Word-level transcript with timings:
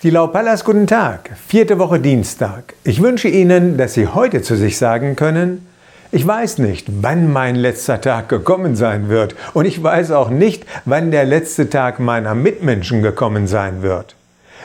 Stilau 0.00 0.28
Pallas, 0.28 0.64
guten 0.64 0.86
Tag. 0.86 1.28
Vierte 1.46 1.78
Woche 1.78 2.00
Dienstag. 2.00 2.72
Ich 2.84 3.02
wünsche 3.02 3.28
Ihnen, 3.28 3.76
dass 3.76 3.92
Sie 3.92 4.06
heute 4.06 4.40
zu 4.40 4.56
sich 4.56 4.78
sagen 4.78 5.14
können, 5.14 5.66
ich 6.10 6.26
weiß 6.26 6.56
nicht, 6.56 6.86
wann 7.02 7.30
mein 7.30 7.54
letzter 7.54 8.00
Tag 8.00 8.30
gekommen 8.30 8.76
sein 8.76 9.10
wird 9.10 9.34
und 9.52 9.66
ich 9.66 9.82
weiß 9.82 10.12
auch 10.12 10.30
nicht, 10.30 10.64
wann 10.86 11.10
der 11.10 11.26
letzte 11.26 11.68
Tag 11.68 12.00
meiner 12.00 12.34
Mitmenschen 12.34 13.02
gekommen 13.02 13.46
sein 13.46 13.82
wird. 13.82 14.14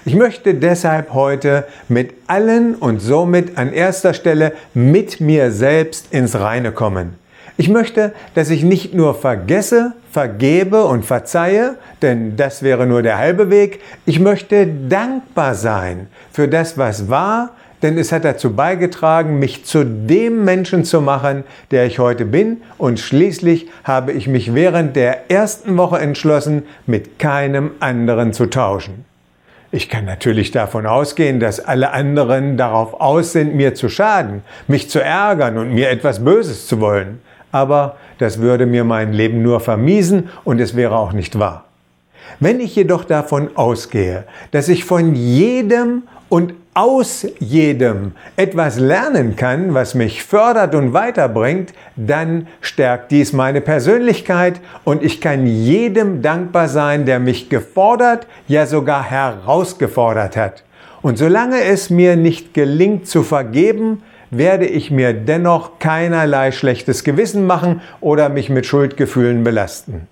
Ich 0.06 0.16
möchte 0.16 0.54
deshalb 0.54 1.12
heute 1.12 1.66
mit 1.90 2.14
allen 2.28 2.74
und 2.74 3.02
somit 3.02 3.58
an 3.58 3.74
erster 3.74 4.14
Stelle 4.14 4.54
mit 4.74 5.20
mir 5.20 5.52
selbst 5.52 6.14
ins 6.14 6.40
Reine 6.40 6.72
kommen. 6.72 7.16
Ich 7.58 7.70
möchte, 7.70 8.14
dass 8.34 8.50
ich 8.50 8.64
nicht 8.64 8.94
nur 8.94 9.16
vergesse, 9.16 9.94
vergebe 10.12 10.84
und 10.84 11.06
verzeihe, 11.06 11.76
denn 12.02 12.36
das 12.36 12.64
wäre 12.64 12.86
nur 12.86 13.02
der 13.02 13.18
halbe 13.18 13.50
Weg. 13.50 13.80
Ich 14.06 14.20
möchte 14.20 14.68
dankbar 14.68 15.56
sein 15.56 16.08
für 16.34 16.50
das, 16.50 16.78
was 16.78 17.10
war, 17.10 17.52
denn 17.82 17.98
es 17.98 18.12
hat 18.12 18.26
dazu 18.26 18.54
beigetragen, 18.56 19.40
mich 19.40 19.64
zu 19.64 19.86
dem 19.86 20.44
Menschen 20.44 20.84
zu 20.84 21.00
machen, 21.00 21.46
der 21.72 21.86
ich 21.86 21.98
heute 21.98 22.26
bin. 22.26 22.62
Und 22.78 23.00
schließlich 23.00 23.70
habe 23.86 24.12
ich 24.12 24.28
mich 24.28 24.54
während 24.54 24.98
der 24.98 25.32
ersten 25.32 25.78
Woche 25.78 26.00
entschlossen, 26.00 26.64
mit 26.86 27.20
keinem 27.20 27.72
anderen 27.80 28.34
zu 28.34 28.48
tauschen. 28.48 29.06
Ich 29.72 29.88
kann 29.88 30.06
natürlich 30.06 30.52
davon 30.52 30.86
ausgehen, 30.86 31.40
dass 31.40 31.60
alle 31.60 31.92
anderen 31.92 32.58
darauf 32.58 33.00
aus 33.00 33.32
sind, 33.32 33.56
mir 33.56 33.76
zu 33.76 33.88
schaden, 33.88 34.42
mich 34.68 34.90
zu 34.90 35.02
ärgern 35.02 35.58
und 35.58 35.74
mir 35.74 35.90
etwas 35.90 36.24
Böses 36.24 36.68
zu 36.68 36.82
wollen 36.82 37.20
aber 37.56 37.96
das 38.18 38.42
würde 38.42 38.66
mir 38.66 38.84
mein 38.84 39.14
Leben 39.14 39.42
nur 39.42 39.62
vermiesen 39.62 40.28
und 40.44 40.60
es 40.60 40.76
wäre 40.76 40.98
auch 40.98 41.14
nicht 41.14 41.40
wahr. 41.40 41.64
Wenn 42.42 42.60
ich 42.60 42.76
jedoch 42.76 43.06
davon 43.06 43.50
ausgehe, 43.56 44.26
dass 44.52 44.68
ich 44.68 44.84
von 44.84 45.16
jedem 45.16 46.04
und 46.28 46.54
aus 46.74 47.26
jedem 47.40 48.12
etwas 48.36 48.78
lernen 48.78 49.38
kann, 49.38 49.74
was 49.74 49.96
mich 49.96 50.22
fördert 50.22 50.76
und 50.76 50.92
weiterbringt, 50.92 51.74
dann 51.96 52.48
stärkt 52.60 53.12
dies 53.12 53.32
meine 53.32 53.62
Persönlichkeit 53.62 54.60
und 54.84 55.02
ich 55.02 55.22
kann 55.22 55.48
jedem 55.48 56.22
dankbar 56.22 56.68
sein, 56.68 57.06
der 57.06 57.22
mich 57.22 57.48
gefordert, 57.48 58.28
ja 58.50 58.66
sogar 58.66 59.10
herausgefordert 59.10 60.36
hat. 60.36 60.66
Und 61.02 61.18
solange 61.18 61.64
es 61.64 61.90
mir 61.90 62.18
nicht 62.18 62.54
gelingt 62.54 63.08
zu 63.08 63.24
vergeben, 63.24 64.04
werde 64.38 64.66
ich 64.66 64.92
mir 64.92 65.14
dennoch 65.14 65.80
keinerlei 65.80 66.52
schlechtes 66.52 67.04
Gewissen 67.04 67.46
machen 67.46 67.82
oder 68.02 68.30
mich 68.30 68.50
mit 68.50 68.66
Schuldgefühlen 68.66 69.44
belasten. 69.44 70.08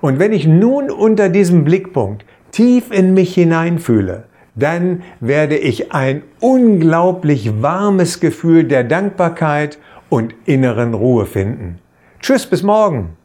Und 0.00 0.18
wenn 0.18 0.32
ich 0.32 0.46
nun 0.46 0.90
unter 0.90 1.28
diesem 1.28 1.64
Blickpunkt 1.64 2.24
tief 2.52 2.90
in 2.90 3.14
mich 3.14 3.34
hineinfühle, 3.34 4.24
dann 4.54 5.02
werde 5.20 5.56
ich 5.56 5.92
ein 5.92 6.22
unglaublich 6.40 7.62
warmes 7.62 8.20
Gefühl 8.20 8.64
der 8.64 8.84
Dankbarkeit 8.84 9.78
und 10.08 10.34
inneren 10.46 10.94
Ruhe 10.94 11.26
finden. 11.26 11.78
Tschüss, 12.20 12.46
bis 12.46 12.62
morgen. 12.62 13.16